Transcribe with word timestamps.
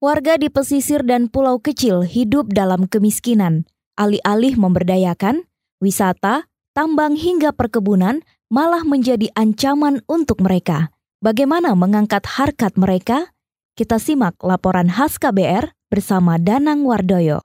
Warga 0.00 0.40
di 0.40 0.48
pesisir 0.48 1.04
dan 1.04 1.28
pulau 1.28 1.60
kecil 1.60 2.08
hidup 2.08 2.56
dalam 2.56 2.88
kemiskinan. 2.88 3.68
Alih-alih 4.00 4.56
memberdayakan, 4.56 5.44
wisata, 5.76 6.48
tambang 6.72 7.20
hingga 7.20 7.52
perkebunan 7.52 8.24
malah 8.48 8.80
menjadi 8.80 9.28
ancaman 9.36 10.00
untuk 10.08 10.40
mereka. 10.40 10.88
Bagaimana 11.20 11.76
mengangkat 11.76 12.24
harkat 12.24 12.80
mereka? 12.80 13.28
Kita 13.76 14.00
simak 14.00 14.40
laporan 14.40 14.88
khas 14.88 15.20
KBR 15.20 15.68
bersama 15.92 16.40
Danang 16.40 16.80
Wardoyo. 16.88 17.44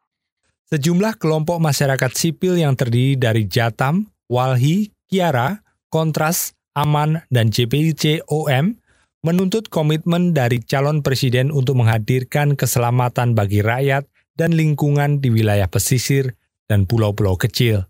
Sejumlah 0.72 1.20
kelompok 1.20 1.60
masyarakat 1.60 2.12
sipil 2.16 2.56
yang 2.56 2.80
terdiri 2.80 3.20
dari 3.20 3.44
Jatam, 3.52 4.16
Walhi, 4.32 4.96
Kiara, 5.12 5.60
Kontras, 5.92 6.56
Aman, 6.72 7.20
dan 7.28 7.52
JPIC-OM 7.52 8.80
menuntut 9.26 9.74
komitmen 9.74 10.38
dari 10.38 10.62
calon 10.62 11.02
presiden 11.02 11.50
untuk 11.50 11.82
menghadirkan 11.82 12.54
keselamatan 12.54 13.34
bagi 13.34 13.66
rakyat 13.66 14.06
dan 14.38 14.54
lingkungan 14.54 15.18
di 15.18 15.34
wilayah 15.34 15.66
pesisir 15.66 16.38
dan 16.70 16.86
pulau-pulau 16.86 17.34
kecil. 17.34 17.90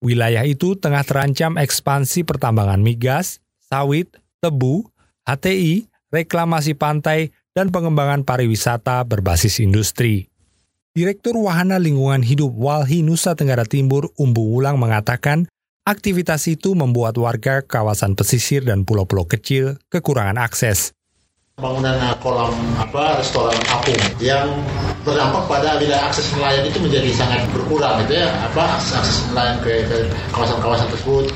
Wilayah 0.00 0.48
itu 0.48 0.72
tengah 0.80 1.04
terancam 1.04 1.60
ekspansi 1.60 2.24
pertambangan 2.24 2.80
migas, 2.80 3.44
sawit, 3.60 4.08
tebu, 4.40 4.88
HTI, 5.28 5.84
reklamasi 6.08 6.72
pantai, 6.72 7.36
dan 7.52 7.68
pengembangan 7.68 8.24
pariwisata 8.24 9.04
berbasis 9.04 9.60
industri. 9.60 10.32
Direktur 10.96 11.36
Wahana 11.36 11.76
Lingkungan 11.76 12.24
Hidup 12.24 12.54
Walhi 12.56 13.04
Nusa 13.04 13.36
Tenggara 13.36 13.68
Timur 13.68 14.14
Umbu 14.16 14.56
Wulang 14.56 14.80
mengatakan 14.80 15.44
Aktivitas 15.84 16.48
itu 16.48 16.72
membuat 16.72 17.20
warga 17.20 17.60
kawasan 17.60 18.16
pesisir 18.16 18.64
dan 18.64 18.88
pulau-pulau 18.88 19.28
kecil 19.28 19.76
kekurangan 19.92 20.40
akses. 20.40 20.96
Bangunan 21.64 21.96
kolam 22.20 22.50
apa 22.76 23.22
restoran 23.22 23.56
apung 23.72 23.96
yang 24.20 24.52
berdampak 25.00 25.48
pada 25.48 25.80
wilayah 25.80 26.12
akses 26.12 26.28
nelayan 26.36 26.66
itu 26.68 26.76
menjadi 26.76 27.08
sangat 27.16 27.46
berkurang 27.56 28.04
gitu 28.04 28.20
ya 28.20 28.28
apa 28.42 28.76
akses, 28.76 29.24
nelayan 29.30 29.56
ke, 29.64 29.86
kawasan-kawasan 30.34 30.90
tersebut 30.92 31.30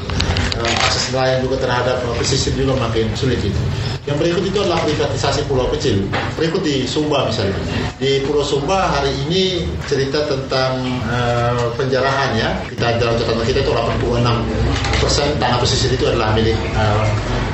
uh, 0.58 0.74
akses 0.84 1.14
nelayan 1.14 1.40
juga 1.40 1.62
terhadap 1.64 2.02
pesisir 2.20 2.50
juga 2.58 2.76
makin 2.76 3.08
sulit 3.16 3.38
itu. 3.40 3.62
Yang 4.10 4.16
berikut 4.20 4.42
itu 4.52 4.58
adalah 4.58 4.82
privatisasi 4.84 5.46
pulau 5.48 5.70
kecil. 5.72 6.02
Berikut 6.34 6.66
di 6.66 6.82
Sumba 6.84 7.24
misalnya. 7.24 7.56
Di 8.02 8.20
Pulau 8.26 8.42
Sumba 8.44 8.90
hari 8.90 9.14
ini 9.22 9.70
cerita 9.86 10.28
tentang 10.28 10.82
uh, 11.08 11.72
penjarahan 11.78 12.34
ya. 12.34 12.58
Kita 12.66 13.00
dalam 13.00 13.14
catatan 13.16 13.46
kita 13.46 13.62
itu 13.62 13.70
86 13.70 15.00
persen 15.00 15.28
tanah 15.40 15.62
pesisir 15.62 15.94
itu 15.94 16.10
adalah 16.10 16.34
milik 16.34 16.58
uh, 16.74 17.06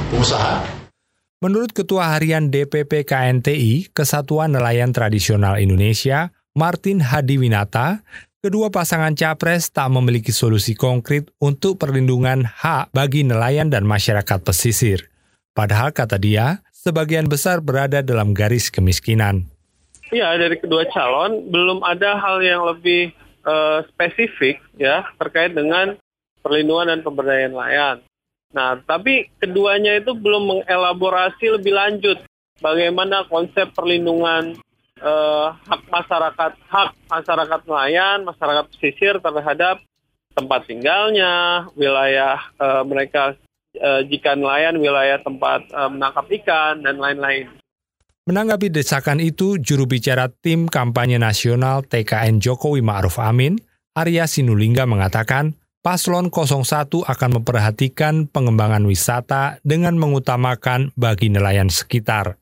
pengusaha. 0.09 0.84
Menurut 1.45 1.77
Ketua 1.77 2.17
Harian 2.17 2.49
DPP 2.49 3.05
KNTI, 3.05 3.93
Kesatuan 3.93 4.57
Nelayan 4.57 4.97
Tradisional 4.97 5.61
Indonesia, 5.61 6.33
Martin 6.57 7.05
Hadiwinata, 7.05 8.01
kedua 8.41 8.73
pasangan 8.73 9.13
capres 9.13 9.69
tak 9.69 9.93
memiliki 9.93 10.33
solusi 10.33 10.73
konkret 10.73 11.29
untuk 11.45 11.77
perlindungan 11.77 12.49
hak 12.49 12.97
bagi 12.97 13.29
nelayan 13.29 13.69
dan 13.69 13.85
masyarakat 13.85 14.41
pesisir. 14.41 15.13
Padahal 15.53 15.93
kata 15.93 16.17
dia, 16.17 16.65
sebagian 16.73 17.29
besar 17.29 17.61
berada 17.61 18.01
dalam 18.01 18.33
garis 18.33 18.73
kemiskinan. 18.73 19.45
Iya, 20.17 20.41
dari 20.41 20.57
kedua 20.57 20.89
calon 20.89 21.53
belum 21.53 21.85
ada 21.85 22.25
hal 22.25 22.41
yang 22.41 22.65
lebih 22.73 23.13
uh, 23.45 23.85
spesifik 23.93 24.65
ya 24.81 25.05
terkait 25.21 25.53
dengan 25.53 26.01
perlindungan 26.41 26.89
dan 26.89 27.01
pemberdayaan 27.05 27.53
nelayan. 27.53 27.97
Nah, 28.55 28.79
tapi 28.87 29.27
keduanya 29.43 29.99
itu 29.99 30.15
belum 30.15 30.63
mengelaborasi 30.63 31.59
lebih 31.59 31.75
lanjut 31.75 32.23
bagaimana 32.63 33.27
konsep 33.27 33.75
perlindungan 33.75 34.55
uh, 35.03 35.59
hak 35.67 35.83
masyarakat, 35.91 36.53
hak 36.71 36.91
masyarakat 37.11 37.61
nelayan, 37.67 38.23
masyarakat 38.23 38.65
pesisir 38.71 39.19
terhadap 39.19 39.83
tempat 40.39 40.61
tinggalnya, 40.71 41.67
wilayah 41.75 42.39
uh, 42.63 42.87
mereka 42.87 43.35
uh, 43.83 44.03
jika 44.07 44.39
nelayan 44.39 44.79
wilayah 44.79 45.19
tempat 45.19 45.67
uh, 45.75 45.91
menangkap 45.91 46.27
ikan 46.43 46.83
dan 46.87 46.99
lain-lain. 47.03 47.51
Menanggapi 48.25 48.73
desakan 48.73 49.21
itu, 49.21 49.61
juru 49.61 49.85
bicara 49.85 50.33
tim 50.33 50.65
kampanye 50.65 51.21
nasional 51.21 51.85
TKN 51.85 52.41
Jokowi 52.41 52.81
Ma'ruf 52.81 53.21
Amin, 53.21 53.61
Arya 53.93 54.25
Sinulinga 54.25 54.89
mengatakan, 54.89 55.53
Paslon 55.85 56.33
01 56.33 56.65
akan 57.05 57.31
memperhatikan 57.37 58.25
pengembangan 58.25 58.89
wisata 58.89 59.61
dengan 59.69 60.01
mengutamakan 60.01 60.97
bagi 60.97 61.29
nelayan 61.29 61.69
sekitar. 61.69 62.41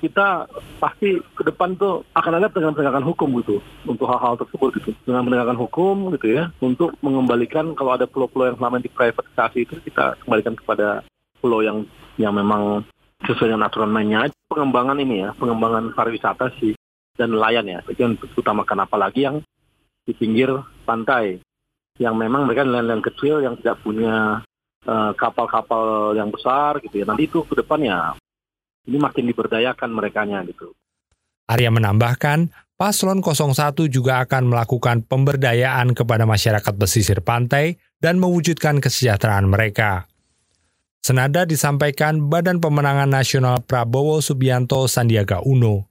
Kita 0.00 0.48
pasti 0.80 1.20
ke 1.20 1.44
depan 1.44 1.76
tuh 1.76 2.08
akan 2.16 2.40
ada 2.40 2.48
dengan 2.48 2.72
penegakan 2.72 3.04
hukum 3.04 3.28
gitu 3.44 3.60
untuk 3.84 4.08
hal-hal 4.08 4.40
tersebut 4.40 4.80
gitu. 4.80 4.96
Dengan 5.04 5.20
penegakan 5.28 5.60
hukum 5.60 6.16
gitu 6.16 6.32
ya 6.32 6.48
untuk 6.64 6.96
mengembalikan 7.04 7.76
kalau 7.76 7.92
ada 7.92 8.08
pulau-pulau 8.08 8.48
yang 8.48 8.56
selama 8.56 8.80
ini 8.80 8.88
privatisasi 8.88 9.68
itu 9.68 9.76
kita 9.84 10.16
kembalikan 10.24 10.56
kepada 10.56 11.04
pulau 11.44 11.60
yang 11.60 11.84
yang 12.16 12.32
memang 12.32 12.88
sesuai 13.20 13.52
dengan 13.52 13.68
aturan 13.68 13.92
mainnya. 13.92 14.32
Pengembangan 14.48 14.96
ini 14.96 15.28
ya 15.28 15.36
pengembangan 15.36 15.92
pariwisata 15.92 16.56
sih 16.56 16.72
dan 17.20 17.36
nelayan 17.36 17.68
ya 17.68 17.84
itu 17.84 18.00
yang 18.00 18.16
utamakan. 18.16 18.88
Apalagi 18.88 19.28
yang 19.28 19.44
di 20.08 20.16
pinggir 20.16 20.56
pantai 20.88 21.44
yang 21.98 22.14
memang 22.14 22.46
mereka 22.46 22.62
nelayan-nelayan 22.62 23.04
kecil 23.04 23.42
yang 23.42 23.54
tidak 23.58 23.82
punya 23.82 24.42
eh, 24.86 25.12
kapal-kapal 25.18 26.14
uh, 26.14 26.16
yang 26.16 26.30
besar 26.30 26.78
gitu 26.82 27.02
ya 27.02 27.06
nanti 27.06 27.26
itu 27.26 27.42
ke 27.42 27.58
depannya 27.58 28.14
ini 28.88 28.96
makin 28.96 29.28
diberdayakan 29.28 29.92
merekanya 29.92 30.40
gitu. 30.48 30.72
Arya 31.44 31.68
menambahkan, 31.68 32.48
Paslon 32.80 33.20
01 33.20 33.52
juga 33.92 34.24
akan 34.24 34.48
melakukan 34.48 35.04
pemberdayaan 35.04 35.92
kepada 35.92 36.24
masyarakat 36.24 36.74
pesisir 36.78 37.20
pantai 37.20 37.76
dan 38.00 38.16
mewujudkan 38.16 38.80
kesejahteraan 38.80 39.50
mereka. 39.50 40.08
Senada 41.02 41.44
disampaikan 41.44 42.28
Badan 42.28 42.60
Pemenangan 42.62 43.08
Nasional 43.08 43.64
Prabowo 43.64 44.20
Subianto 44.22 44.84
Sandiaga 44.88 45.40
Uno. 45.44 45.88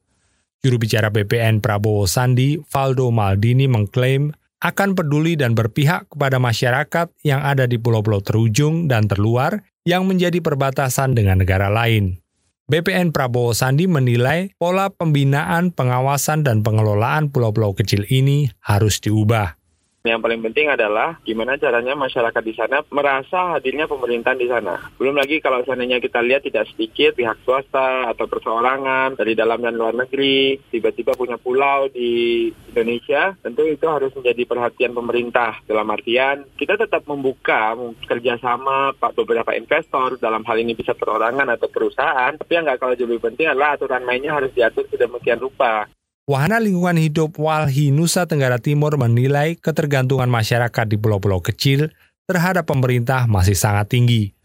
Juru 0.62 0.78
bicara 0.82 1.14
BPN 1.14 1.62
Prabowo 1.62 2.06
Sandi, 2.10 2.58
Valdo 2.60 3.10
Maldini 3.14 3.70
mengklaim 3.70 4.34
akan 4.64 4.98
peduli 4.98 5.38
dan 5.38 5.54
berpihak 5.54 6.10
kepada 6.10 6.42
masyarakat 6.42 7.14
yang 7.22 7.42
ada 7.46 7.70
di 7.70 7.78
pulau-pulau 7.78 8.22
terujung 8.22 8.90
dan 8.90 9.06
terluar 9.06 9.62
yang 9.86 10.10
menjadi 10.10 10.42
perbatasan 10.42 11.14
dengan 11.14 11.42
negara 11.42 11.70
lain. 11.70 12.20
BPN 12.68 13.16
Prabowo 13.16 13.56
Sandi 13.56 13.88
menilai 13.88 14.52
pola 14.60 14.92
pembinaan, 14.92 15.72
pengawasan, 15.72 16.44
dan 16.44 16.68
pengelolaan 16.68 17.32
pulau-pulau 17.32 17.72
kecil 17.72 18.04
ini 18.12 18.52
harus 18.60 19.00
diubah. 19.00 19.56
Yang 20.08 20.24
paling 20.24 20.42
penting 20.48 20.68
adalah 20.72 21.20
gimana 21.28 21.60
caranya 21.60 21.94
masyarakat 22.00 22.44
di 22.44 22.54
sana 22.56 22.80
merasa 22.88 23.60
hadirnya 23.60 23.92
pemerintahan 23.92 24.40
di 24.40 24.48
sana. 24.48 24.80
Belum 24.96 25.20
lagi 25.20 25.44
kalau 25.44 25.60
seandainya 25.68 26.00
kita 26.00 26.24
lihat 26.24 26.48
tidak 26.48 26.66
sedikit 26.72 27.20
pihak 27.20 27.44
swasta 27.44 28.08
atau 28.08 28.26
perseorangan 28.26 29.20
dari 29.20 29.36
dalam 29.36 29.60
dan 29.60 29.76
luar 29.76 30.00
negeri 30.00 30.56
tiba-tiba 30.72 31.12
punya 31.20 31.36
pulau 31.36 31.92
di 31.92 32.48
Indonesia, 32.72 33.36
tentu 33.44 33.68
itu 33.68 33.86
harus 33.92 34.16
menjadi 34.16 34.44
perhatian 34.48 34.96
pemerintah. 34.96 35.60
Dalam 35.68 35.92
artian 35.92 36.48
kita 36.56 36.80
tetap 36.80 37.04
membuka 37.10 37.76
kerjasama 38.08 38.96
pak 38.96 39.12
beberapa 39.18 39.52
investor 39.58 40.16
dalam 40.22 40.46
hal 40.48 40.58
ini 40.62 40.72
bisa 40.78 40.96
perorangan 40.96 41.52
atau 41.52 41.68
perusahaan, 41.68 42.32
tapi 42.32 42.52
yang 42.56 42.64
nggak 42.64 42.80
kalau 42.80 42.96
lebih 42.96 43.20
penting 43.20 43.52
adalah 43.52 43.76
aturan 43.76 44.08
mainnya 44.08 44.38
harus 44.38 44.54
diatur 44.56 44.88
sedemikian 44.88 45.42
rupa. 45.42 45.90
Wahana 46.28 46.60
Lingkungan 46.60 47.00
Hidup 47.00 47.40
Walhi 47.40 47.88
Nusa 47.88 48.28
Tenggara 48.28 48.60
Timur 48.60 49.00
menilai 49.00 49.56
ketergantungan 49.56 50.28
masyarakat 50.28 50.84
di 50.84 51.00
pulau-pulau 51.00 51.40
kecil 51.40 51.96
terhadap 52.28 52.68
pemerintah 52.68 53.32
masih 53.32 53.56
sangat 53.56 53.96
tinggi. 53.96 54.36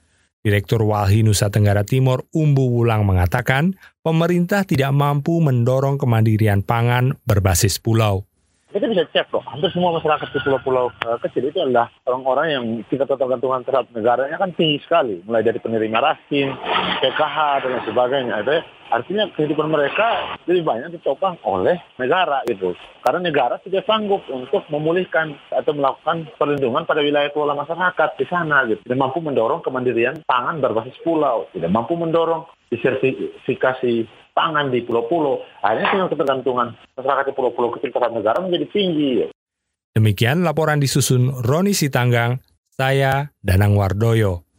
Direktur 0.46 0.86
Walhi 0.86 1.26
Nusa 1.26 1.50
Tenggara 1.50 1.82
Timur 1.82 2.22
Umbu 2.30 2.70
Wulang 2.70 3.02
mengatakan, 3.02 3.74
pemerintah 4.06 4.62
tidak 4.62 4.94
mampu 4.94 5.42
mendorong 5.42 5.98
kemandirian 5.98 6.62
pangan 6.62 7.18
berbasis 7.26 7.82
pulau 7.82 8.30
kita 8.72 8.88
bisa 8.88 9.04
cek 9.12 9.28
kok 9.28 9.44
hampir 9.44 9.68
semua 9.70 9.92
masyarakat 10.00 10.32
di 10.32 10.40
pulau-pulau 10.40 10.88
uh, 11.04 11.18
kecil 11.20 11.52
itu 11.52 11.60
adalah 11.60 11.92
orang-orang 12.08 12.46
yang 12.48 12.64
tingkat 12.88 13.06
ketergantungan 13.12 13.62
terhadap 13.68 13.92
negaranya 13.92 14.40
kan 14.40 14.50
tinggi 14.56 14.80
sekali. 14.80 15.20
Mulai 15.28 15.44
dari 15.44 15.60
penerima 15.60 15.98
raskin, 16.00 16.56
PKH 17.04 17.36
dan 17.68 17.84
sebagainya. 17.84 18.34
Itu 18.40 18.52
ya. 18.56 18.62
artinya 18.92 19.24
kehidupan 19.32 19.72
mereka 19.72 20.36
lebih 20.44 20.68
banyak 20.68 20.96
ditopang 20.96 21.36
oleh 21.44 21.80
negara 21.96 22.44
gitu. 22.48 22.72
Karena 23.04 23.24
negara 23.24 23.56
tidak 23.60 23.88
sanggup 23.88 24.24
untuk 24.28 24.64
memulihkan 24.68 25.36
atau 25.52 25.72
melakukan 25.76 26.28
perlindungan 26.36 26.84
pada 26.84 27.00
wilayah 27.00 27.32
pulau 27.32 27.56
masyarakat 27.56 28.08
di 28.16 28.26
sana 28.28 28.68
gitu. 28.68 28.80
Dan 28.84 29.00
mampu 29.00 29.20
mendorong 29.20 29.64
kemandirian 29.64 30.24
pangan 30.24 30.60
berbasis 30.60 30.96
pulau. 31.04 31.48
Tidak 31.52 31.68
mampu 31.68 31.96
mendorong 31.96 32.48
disertifikasi 32.72 34.21
pangan 34.36 34.68
di 34.68 34.84
pulau-pulau. 34.84 35.40
Akhirnya 35.64 35.88
tinggal 35.92 36.10
ketergantungan 36.12 36.68
masyarakat 36.96 37.24
di 37.30 37.34
pulau-pulau 37.36 37.70
kecil 37.76 37.92
terhadap 37.92 38.12
negara 38.16 38.38
menjadi 38.40 38.66
tinggi. 38.72 39.12
Demikian 39.92 40.40
laporan 40.40 40.80
disusun 40.80 41.32
Roni 41.44 41.76
Sitanggang, 41.76 42.40
saya 42.72 43.28
Danang 43.44 43.76
Wardoyo. 43.76 44.51